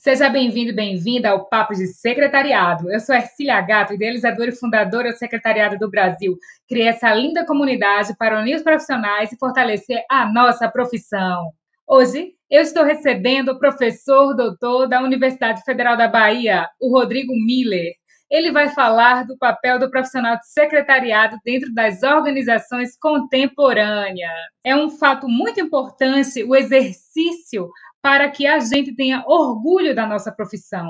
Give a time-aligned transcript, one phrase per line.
[0.00, 2.90] Seja bem-vindo e bem-vinda ao Papo de Secretariado.
[2.90, 6.38] Eu sou Ercília Gato, idealizadora e fundadora do Secretariado do Brasil.
[6.66, 11.52] Criei essa linda comunidade para unir os profissionais e fortalecer a nossa profissão.
[11.86, 17.92] Hoje, eu estou recebendo o professor doutor da Universidade Federal da Bahia, o Rodrigo Miller.
[18.30, 24.32] Ele vai falar do papel do profissional de secretariado dentro das organizações contemporâneas.
[24.64, 27.68] É um fato muito importante o exercício
[28.02, 30.88] para que a gente tenha orgulho da nossa profissão.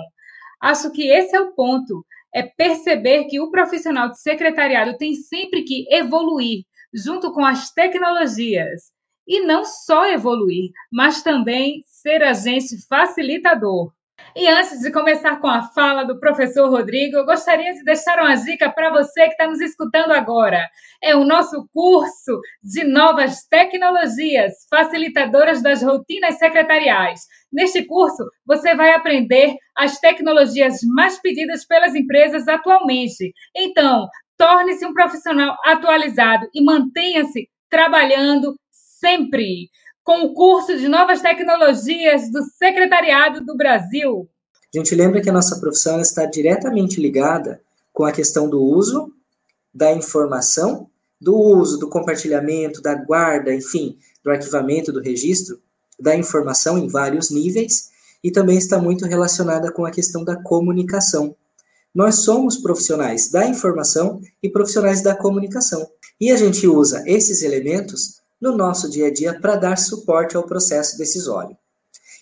[0.61, 5.63] Acho que esse é o ponto, é perceber que o profissional de secretariado tem sempre
[5.63, 8.93] que evoluir junto com as tecnologias.
[9.27, 13.93] E não só evoluir, mas também ser agente facilitador.
[14.37, 18.37] E antes de começar com a fala do professor Rodrigo, eu gostaria de deixar uma
[18.37, 20.69] dica para você que está nos escutando agora.
[21.03, 27.23] É o nosso curso de novas tecnologias facilitadoras das rotinas secretariais.
[27.53, 33.33] Neste curso, você vai aprender as tecnologias mais pedidas pelas empresas atualmente.
[33.57, 34.07] Então,
[34.39, 39.69] torne-se um profissional atualizado e mantenha-se trabalhando sempre
[40.11, 44.29] com o curso de novas tecnologias do Secretariado do Brasil.
[44.75, 47.61] A gente lembra que a nossa profissão está diretamente ligada
[47.93, 49.15] com a questão do uso
[49.73, 55.61] da informação, do uso, do compartilhamento, da guarda, enfim, do arquivamento, do registro
[55.97, 61.37] da informação em vários níveis e também está muito relacionada com a questão da comunicação.
[61.95, 65.89] Nós somos profissionais da informação e profissionais da comunicação.
[66.21, 70.45] E a gente usa esses elementos no nosso dia a dia para dar suporte ao
[70.45, 71.57] processo decisório.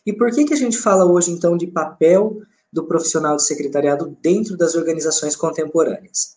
[0.05, 2.41] E por que, que a gente fala hoje, então, de papel
[2.72, 6.36] do profissional de secretariado dentro das organizações contemporâneas?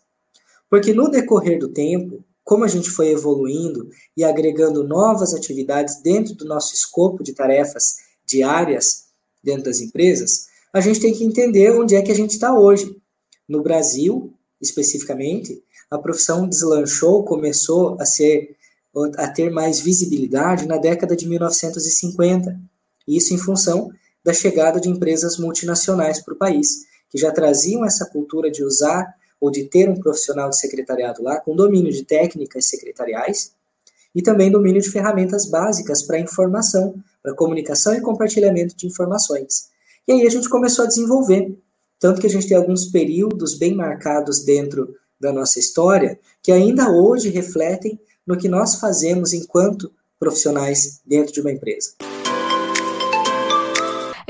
[0.69, 6.35] Porque no decorrer do tempo, como a gente foi evoluindo e agregando novas atividades dentro
[6.35, 9.05] do nosso escopo de tarefas diárias
[9.43, 12.95] dentro das empresas, a gente tem que entender onde é que a gente está hoje.
[13.47, 18.55] No Brasil, especificamente, a profissão deslanchou, começou a ser
[19.17, 22.59] a ter mais visibilidade na década de 1950.
[23.07, 23.91] Isso em função
[24.23, 29.15] da chegada de empresas multinacionais para o país, que já traziam essa cultura de usar
[29.39, 33.53] ou de ter um profissional de secretariado lá com domínio de técnicas secretariais
[34.13, 39.69] e também domínio de ferramentas básicas para informação, para comunicação e compartilhamento de informações.
[40.07, 41.57] E aí a gente começou a desenvolver,
[41.99, 46.91] tanto que a gente tem alguns períodos bem marcados dentro da nossa história que ainda
[46.91, 51.95] hoje refletem no que nós fazemos enquanto profissionais dentro de uma empresa.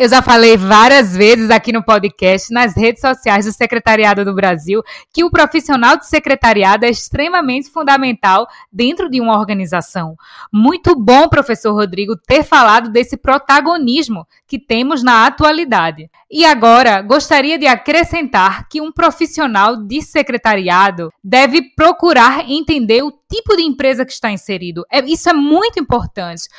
[0.01, 4.81] Eu já falei várias vezes aqui no podcast, nas redes sociais do Secretariado do Brasil,
[5.13, 10.15] que o profissional de secretariado é extremamente fundamental dentro de uma organização.
[10.51, 16.09] Muito bom, professor Rodrigo, ter falado desse protagonismo que temos na atualidade.
[16.31, 23.55] E agora, gostaria de acrescentar que um profissional de secretariado deve procurar entender o tipo
[23.55, 24.83] de empresa que está inserido.
[24.91, 26.49] É, isso é muito importante.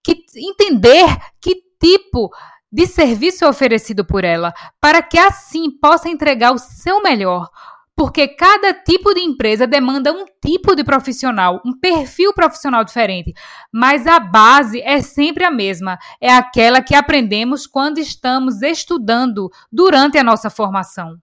[0.00, 1.08] Que, entender
[1.40, 2.30] que tipo
[2.74, 7.48] de serviço oferecido por ela, para que assim possa entregar o seu melhor.
[7.94, 13.32] Porque cada tipo de empresa demanda um tipo de profissional, um perfil profissional diferente,
[13.72, 20.18] mas a base é sempre a mesma, é aquela que aprendemos quando estamos estudando durante
[20.18, 21.16] a nossa formação.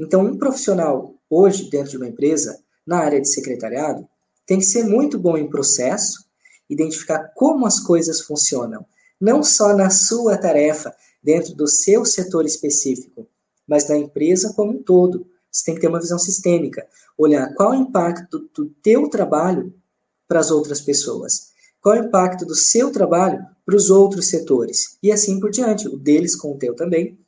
[0.00, 4.04] Então, um profissional hoje dentro de uma empresa na área de secretariado
[4.44, 6.23] tem que ser muito bom em processo
[6.68, 8.84] identificar como as coisas funcionam,
[9.20, 13.26] não só na sua tarefa, dentro do seu setor específico,
[13.66, 15.26] mas da empresa como um todo.
[15.50, 16.86] Você tem que ter uma visão sistêmica,
[17.16, 19.72] olhar qual o impacto do teu trabalho
[20.28, 25.10] para as outras pessoas, qual o impacto do seu trabalho para os outros setores, e
[25.10, 27.18] assim por diante, o deles com o teu também,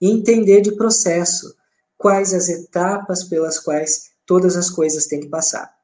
[0.00, 1.54] e entender de processo,
[1.96, 5.74] quais as etapas pelas quais todas as coisas têm que passar.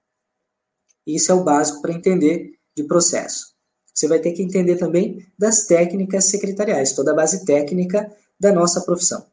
[1.07, 3.53] Isso é o básico para entender de processo.
[3.95, 8.11] Você vai ter que entender também das técnicas secretariais, toda a base técnica
[8.41, 9.27] da nossa profissão.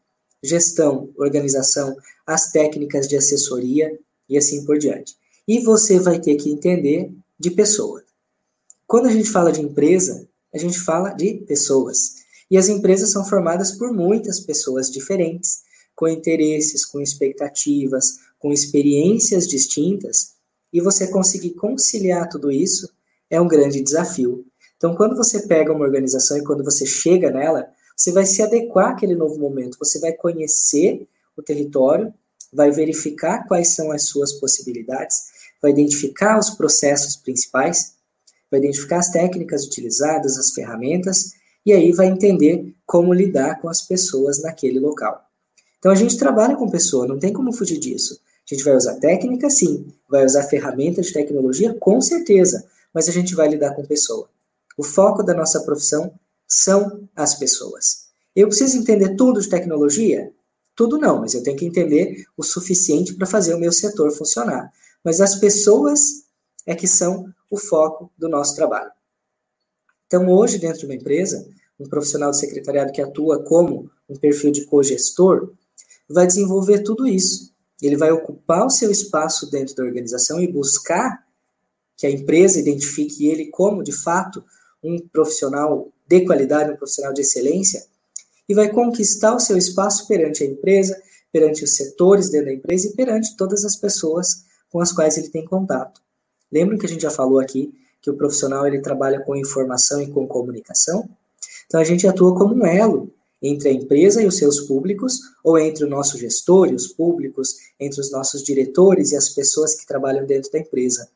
[0.44, 1.96] Gestão, organização,
[2.26, 3.98] as técnicas de assessoria
[4.28, 5.16] e assim por diante.
[5.48, 8.04] E você vai ter que entender de pessoa.
[8.86, 12.16] Quando a gente fala de empresa, a gente fala de pessoas.
[12.52, 15.64] E as empresas são formadas por muitas pessoas diferentes,
[15.96, 20.34] com interesses, com expectativas, com experiências distintas,
[20.72, 22.90] e você conseguir conciliar tudo isso
[23.30, 24.46] é um grande desafio.
[24.78, 28.92] Então, quando você pega uma organização e quando você chega nela, você vai se adequar
[28.92, 32.14] àquele novo momento, você vai conhecer o território,
[32.52, 35.24] vai verificar quais são as suas possibilidades,
[35.62, 37.94] vai identificar os processos principais,
[38.50, 41.34] vai identificar as técnicas utilizadas, as ferramentas,
[41.66, 45.22] e aí vai entender como lidar com as pessoas naquele local.
[45.78, 48.20] Então a gente trabalha com pessoa, não tem como fugir disso.
[48.50, 53.12] A gente vai usar técnica, sim, vai usar ferramentas de tecnologia, com certeza, mas a
[53.12, 54.30] gente vai lidar com pessoa.
[54.78, 56.14] O foco da nossa profissão
[56.48, 58.08] são as pessoas.
[58.36, 60.32] Eu preciso entender tudo de tecnologia?
[60.76, 64.72] Tudo não, mas eu tenho que entender o suficiente para fazer o meu setor funcionar.
[65.04, 66.24] Mas as pessoas
[66.66, 68.92] é que são o foco do nosso trabalho.
[70.08, 71.48] Então, hoje, dentro de uma empresa,
[71.80, 75.54] um profissional de secretariado que atua como um perfil de cogestor
[76.10, 77.54] vai desenvolver tudo isso.
[77.82, 81.24] Ele vai ocupar o seu espaço dentro da organização e buscar
[82.00, 84.42] que a empresa identifique ele como, de fato,
[84.82, 87.86] um profissional de qualidade, um profissional de excelência,
[88.48, 90.98] e vai conquistar o seu espaço perante a empresa,
[91.30, 95.28] perante os setores dentro da empresa e perante todas as pessoas com as quais ele
[95.28, 96.02] tem contato.
[96.50, 100.10] Lembram que a gente já falou aqui que o profissional ele trabalha com informação e
[100.10, 101.08] com comunicação?
[101.68, 105.60] Então a gente atua como um elo entre a empresa e os seus públicos, ou
[105.60, 109.86] entre o nosso gestor e os públicos, entre os nossos diretores e as pessoas que
[109.86, 111.10] trabalham dentro da empresa.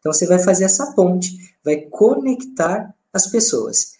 [0.00, 1.30] Então você vai fazer essa ponte,
[1.64, 3.92] vai conectar as pessoas.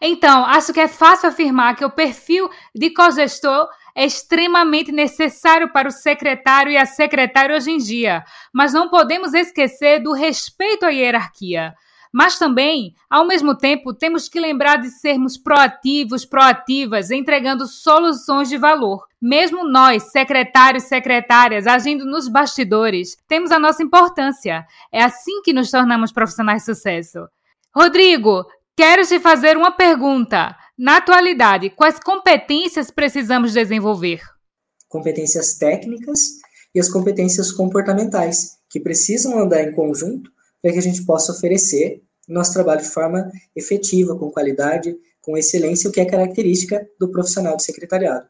[0.00, 5.88] Então, acho que é fácil afirmar que o perfil de cogestor é extremamente necessário para
[5.88, 10.90] o secretário e a secretária hoje em dia, mas não podemos esquecer do respeito à
[10.90, 11.72] hierarquia.
[12.12, 18.58] Mas também, ao mesmo tempo, temos que lembrar de sermos proativos, proativas, entregando soluções de
[18.58, 19.06] valor.
[19.20, 24.66] Mesmo nós, secretários secretárias, agindo nos bastidores, temos a nossa importância.
[24.92, 27.26] É assim que nos tornamos profissionais de sucesso.
[27.74, 28.44] Rodrigo,
[28.76, 30.54] quero te fazer uma pergunta.
[30.76, 34.20] Na atualidade, quais competências precisamos desenvolver?
[34.86, 36.18] Competências técnicas
[36.74, 40.30] e as competências comportamentais, que precisam andar em conjunto
[40.62, 45.90] para que a gente possa oferecer nosso trabalho de forma efetiva, com qualidade, com excelência,
[45.90, 48.26] o que é característica do profissional de secretariado.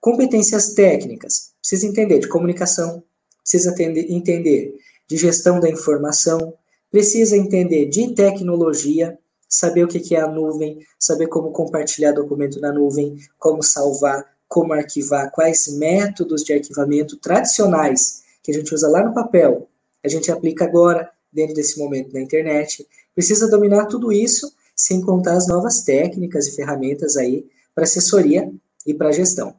[0.00, 3.02] Competências técnicas, precisa entender de comunicação,
[3.42, 4.74] precisa entender
[5.08, 6.54] de gestão da informação,
[6.90, 9.18] precisa entender de tecnologia,
[9.48, 14.72] saber o que é a nuvem, saber como compartilhar documento na nuvem, como salvar, como
[14.72, 19.68] arquivar, quais métodos de arquivamento tradicionais que a gente usa lá no papel,
[20.04, 22.88] a gente aplica agora dentro desse momento na internet.
[23.14, 28.50] Precisa dominar tudo isso, sem contar as novas técnicas e ferramentas aí para assessoria
[28.86, 29.54] e para gestão.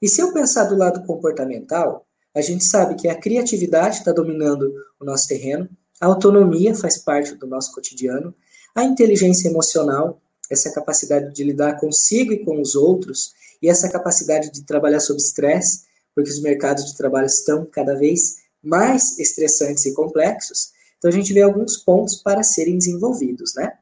[0.00, 4.72] E se eu pensar do lado comportamental, a gente sabe que a criatividade está dominando
[4.98, 5.68] o nosso terreno,
[6.00, 8.34] a autonomia faz parte do nosso cotidiano,
[8.74, 10.20] a inteligência emocional,
[10.50, 15.18] essa capacidade de lidar consigo e com os outros, e essa capacidade de trabalhar sob
[15.18, 15.82] estresse,
[16.14, 21.32] porque os mercados de trabalho estão cada vez mais estressantes e complexos, então a gente
[21.32, 23.72] vê alguns pontos para serem desenvolvidos, né?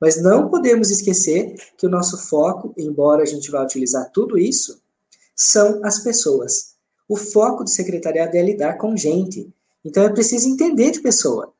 [0.00, 4.80] Mas não podemos esquecer que o nosso foco, embora a gente vá utilizar tudo isso,
[5.34, 6.74] são as pessoas.
[7.08, 9.52] O foco do secretariado é lidar com gente.
[9.84, 11.52] Então é preciso entender de pessoa.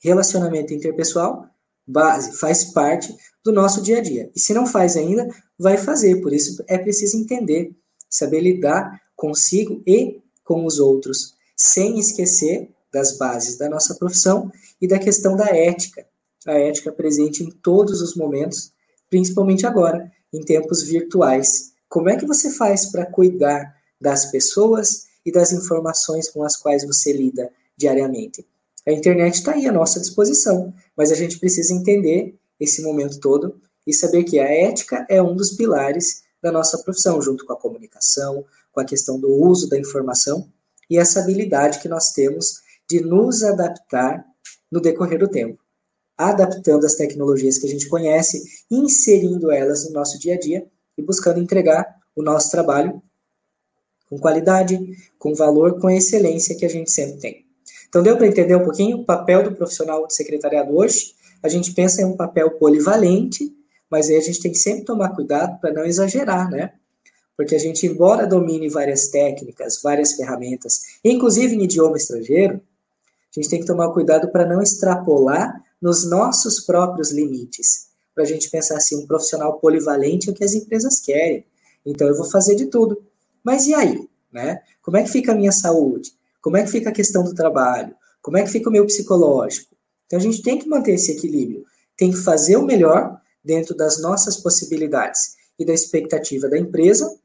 [0.00, 1.48] Relacionamento interpessoal,
[1.86, 4.30] base, faz parte do nosso dia a dia.
[4.34, 6.20] E se não faz ainda, vai fazer.
[6.20, 7.74] Por isso é preciso entender,
[8.08, 14.86] saber lidar consigo e com os outros, sem esquecer das bases da nossa profissão e
[14.86, 16.06] da questão da ética.
[16.46, 18.72] A ética presente em todos os momentos,
[19.10, 21.72] principalmente agora, em tempos virtuais.
[21.88, 26.86] Como é que você faz para cuidar das pessoas e das informações com as quais
[26.86, 28.46] você lida diariamente?
[28.86, 33.60] A internet está aí à nossa disposição, mas a gente precisa entender esse momento todo
[33.86, 37.58] e saber que a ética é um dos pilares da nossa profissão, junto com a
[37.58, 40.48] comunicação, com a questão do uso da informação
[40.90, 42.63] e essa habilidade que nós temos
[42.94, 44.24] de nos adaptar
[44.70, 45.58] no decorrer do tempo,
[46.16, 50.64] adaptando as tecnologias que a gente conhece, inserindo elas no nosso dia a dia
[50.96, 51.84] e buscando entregar
[52.14, 53.02] o nosso trabalho
[54.08, 54.78] com qualidade,
[55.18, 57.44] com valor, com excelência que a gente sempre tem.
[57.88, 61.14] Então deu para entender um pouquinho o papel do profissional de secretariado hoje?
[61.42, 63.52] A gente pensa em um papel polivalente,
[63.90, 66.74] mas aí a gente tem que sempre tomar cuidado para não exagerar, né?
[67.36, 72.60] Porque a gente, embora domine várias técnicas, várias ferramentas, inclusive em idioma estrangeiro,
[73.36, 77.88] a gente tem que tomar cuidado para não extrapolar nos nossos próprios limites.
[78.14, 81.44] Para a gente pensar assim, um profissional polivalente é o que as empresas querem.
[81.84, 83.04] Então eu vou fazer de tudo.
[83.42, 84.08] Mas e aí?
[84.34, 84.60] né?
[84.82, 86.10] Como é que fica a minha saúde?
[86.42, 87.94] Como é que fica a questão do trabalho?
[88.20, 89.74] Como é que fica o meu psicológico?
[90.06, 91.64] Então a gente tem que manter esse equilíbrio,
[91.96, 97.16] tem que fazer o melhor dentro das nossas possibilidades e da expectativa da empresa,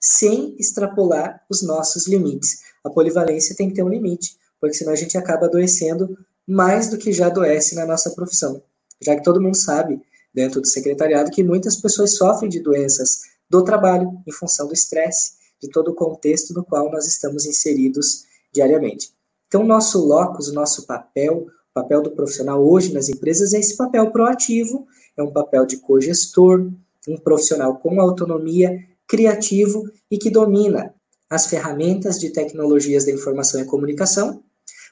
[0.00, 2.60] sem extrapolar os nossos limites.
[2.82, 6.98] A polivalência tem que ter um limite, porque senão a gente acaba adoecendo mais do
[6.98, 8.62] que já adoece na nossa profissão.
[9.00, 10.00] Já que todo mundo sabe,
[10.32, 15.32] dentro do secretariado, que muitas pessoas sofrem de doenças do trabalho em função do estresse,
[15.60, 19.10] de todo o contexto no qual nós estamos inseridos diariamente.
[19.48, 24.10] Então, nosso locus, nosso papel, o papel do profissional hoje nas empresas é esse papel
[24.10, 24.86] proativo,
[25.16, 26.70] é um papel de cogestor,
[27.08, 30.94] um profissional com autonomia, criativo e que domina
[31.30, 34.42] as ferramentas de tecnologias da informação e comunicação,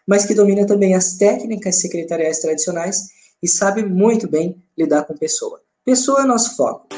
[0.06, 3.08] mas que domina também as técnicas secretariais tradicionais
[3.42, 5.60] e sabe muito bem lidar com pessoa.
[5.84, 6.88] Pessoa é nosso foco.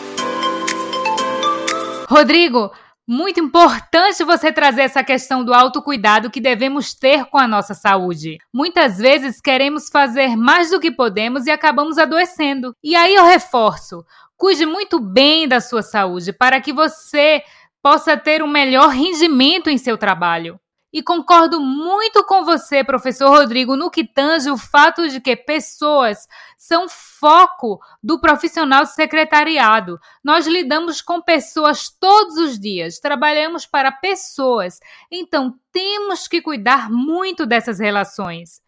[2.09, 2.71] Rodrigo,
[3.09, 8.39] muito importante você trazer essa questão do autocuidado que devemos ter com a nossa saúde.
[8.53, 12.75] Muitas vezes queremos fazer mais do que podemos e acabamos adoecendo.
[12.83, 14.05] E aí eu reforço:
[14.37, 17.43] cuide muito bem da sua saúde para que você
[17.81, 20.59] possa ter um melhor rendimento em seu trabalho.
[20.97, 26.27] E concordo muito com você, professor Rodrigo, no que tange o fato de que pessoas
[26.57, 30.01] são foco do profissional secretariado.
[30.25, 34.81] Nós lidamos com pessoas todos os dias, trabalhamos para pessoas,
[35.13, 38.63] então temos que cuidar muito dessas relações.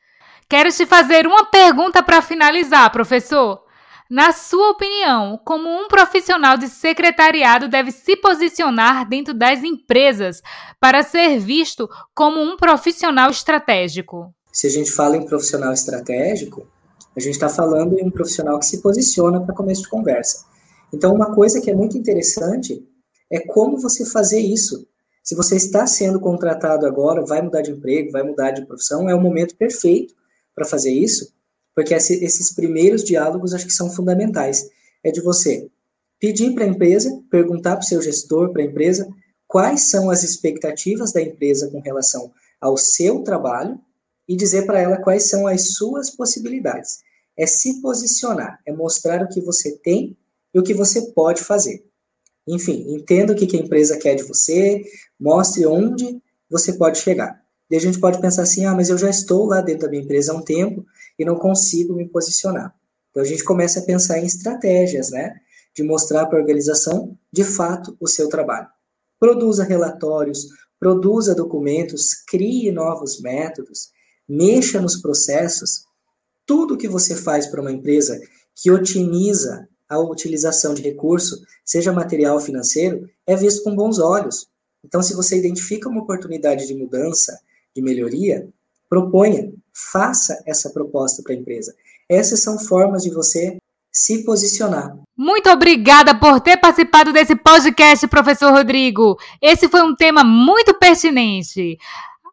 [0.50, 3.64] Quero te fazer uma pergunta para finalizar, professor.
[4.10, 10.40] Na sua opinião, como um profissional de secretariado deve se posicionar dentro das empresas
[10.80, 14.34] para ser visto como um profissional estratégico?
[14.50, 16.66] Se a gente fala em profissional estratégico,
[17.14, 20.46] a gente está falando em um profissional que se posiciona para começo de conversa.
[20.90, 22.82] Então, uma coisa que é muito interessante
[23.30, 24.88] é como você fazer isso.
[25.22, 29.14] Se você está sendo contratado agora, vai mudar de emprego, vai mudar de profissão, é
[29.14, 30.14] o momento perfeito
[30.54, 31.36] para fazer isso
[31.78, 34.68] porque esses primeiros diálogos acho que são fundamentais.
[35.00, 35.70] É de você
[36.18, 39.08] pedir para a empresa, perguntar para o seu gestor, para a empresa,
[39.46, 43.80] quais são as expectativas da empresa com relação ao seu trabalho
[44.28, 46.98] e dizer para ela quais são as suas possibilidades.
[47.36, 50.16] É se posicionar, é mostrar o que você tem
[50.52, 51.84] e o que você pode fazer.
[52.44, 54.82] Enfim, entenda o que a empresa quer de você,
[55.20, 56.20] mostre onde
[56.50, 57.40] você pode chegar.
[57.70, 60.02] E a gente pode pensar assim, ah, mas eu já estou lá dentro da minha
[60.02, 60.84] empresa há um tempo,
[61.18, 62.74] e não consigo me posicionar.
[63.10, 65.34] Então a gente começa a pensar em estratégias, né?
[65.74, 68.68] De mostrar para a organização, de fato, o seu trabalho.
[69.18, 70.46] Produza relatórios,
[70.78, 73.90] produza documentos, crie novos métodos,
[74.28, 75.82] mexa nos processos.
[76.46, 78.20] Tudo que você faz para uma empresa
[78.54, 84.48] que otimiza a utilização de recurso, seja material ou financeiro, é visto com bons olhos.
[84.84, 87.38] Então, se você identifica uma oportunidade de mudança,
[87.74, 88.48] de melhoria,
[88.88, 89.52] proponha,
[89.92, 91.74] faça essa proposta para a empresa.
[92.08, 93.58] Essas são formas de você
[93.92, 94.96] se posicionar.
[95.16, 99.18] Muito obrigada por ter participado desse podcast, professor Rodrigo.
[99.42, 101.78] Esse foi um tema muito pertinente.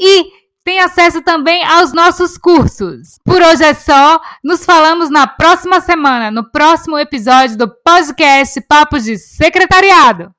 [0.00, 0.32] e
[0.64, 3.18] tem acesso também aos nossos cursos.
[3.22, 4.18] Por hoje é só.
[4.42, 10.34] Nos falamos na próxima semana, no próximo episódio do podcast Papos de Secretariado.